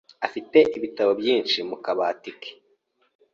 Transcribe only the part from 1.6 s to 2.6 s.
ku kabati ke.